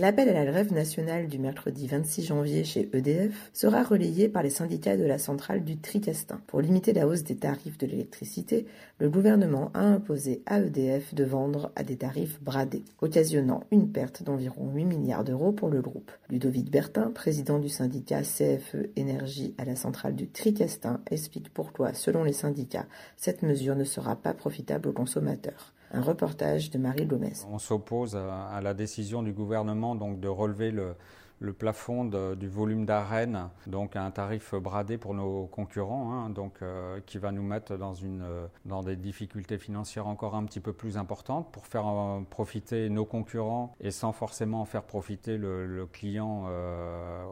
[0.00, 4.50] L'appel à la grève nationale du mercredi 26 janvier chez EDF sera relayé par les
[4.50, 6.40] syndicats de la centrale du Tricastin.
[6.46, 8.66] Pour limiter la hausse des tarifs de l'électricité,
[9.00, 14.22] le gouvernement a imposé à EDF de vendre à des tarifs bradés, occasionnant une perte
[14.22, 16.12] d'environ 8 milliards d'euros pour le groupe.
[16.30, 22.22] Ludovic Bertin, président du syndicat CFE Énergie à la centrale du Tricastin, explique pourquoi, selon
[22.22, 22.86] les syndicats,
[23.16, 25.74] cette mesure ne sera pas profitable aux consommateurs.
[25.90, 27.32] Un reportage de Marie Gomez.
[27.50, 30.94] On s'oppose à la décision du gouvernement donc de relever le,
[31.40, 37.00] le plafond du volume d'arène, donc un tarif bradé pour nos concurrents, hein, donc, euh,
[37.06, 40.72] qui va nous mettre dans, une, euh, dans des difficultés financières encore un petit peu
[40.72, 46.46] plus importantes pour faire euh, profiter nos concurrents et sans forcément faire profiter le, client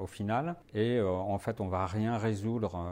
[0.00, 0.56] au final.
[0.72, 2.86] Et en fait, on va rien résoudre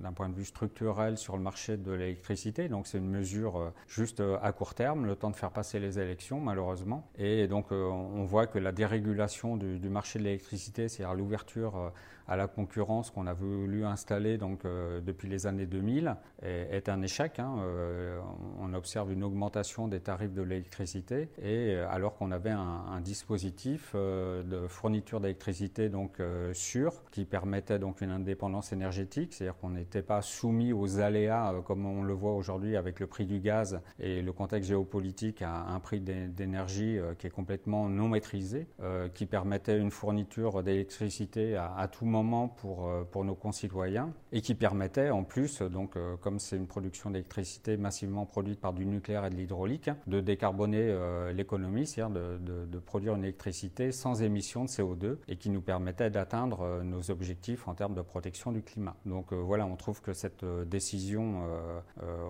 [0.00, 2.68] d'un point de vue structurel sur le marché de l'électricité.
[2.68, 6.40] Donc c'est une mesure juste à court terme, le temps de faire passer les élections
[6.40, 7.08] malheureusement.
[7.16, 11.90] Et donc on voit que la dérégulation du marché de l'électricité c'est-à-dire l'ouverture euh,
[12.30, 17.00] à la concurrence qu'on a voulu installer donc, euh, depuis les années 2000, est, un
[17.00, 17.38] échec.
[17.38, 17.56] Hein.
[17.60, 18.20] Euh,
[18.60, 24.66] on observe une augmentation des tarifs de l'électricité, et alors qu'on avait un, dispositif de
[24.66, 26.20] fourniture d'électricité donc
[26.52, 31.86] sûr, qui permettait donc une indépendance énergétique, c'est-à-dire qu'on n'était pas soumis aux aléas comme
[31.86, 35.80] on le voit aujourd'hui avec le prix du gaz et le contexte géopolitique à un
[35.80, 38.66] prix d'énergie qui est complètement non maîtrisé,
[39.14, 44.54] qui permettait une fourniture d'électricité à, tout moment pour, euh, pour nos concitoyens et qui
[44.54, 49.24] permettait en plus, donc, euh, comme c'est une production d'électricité massivement produite par du nucléaire
[49.24, 54.64] et de l'hydraulique, de décarboner euh, l'économie, c'est-à-dire de, de, produire une électricité sans émission
[54.64, 58.94] de CO2 et qui nous permettait d'atteindre nos objectifs en termes de protection du climat.
[59.04, 61.42] Donc voilà, on trouve que cette décision,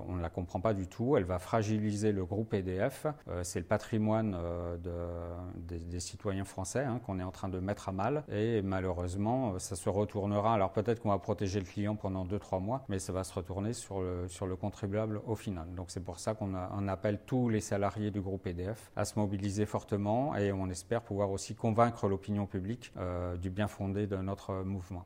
[0.09, 1.17] on ne la comprend pas du tout.
[1.17, 3.07] Elle va fragiliser le groupe EDF.
[3.43, 4.37] c'est le patrimoine
[4.83, 9.55] de, des, citoyens français hein, qu'on est en train de mettre à mal et malheureusement,
[9.55, 10.55] euh, ça se retournera.
[10.55, 13.73] Alors peut-être qu'on va protéger le client pendant 2-3 mois, mais ça va se retourner
[13.73, 15.75] sur le, sur le contribuable au final.
[15.75, 19.67] Donc c'est pour ça qu'on appelle tous les salariés du groupe EDF à se mobiliser
[19.67, 24.63] fortement et on espère pouvoir aussi convaincre l'opinion publique euh, du bien fondé de notre
[24.63, 25.05] mouvement.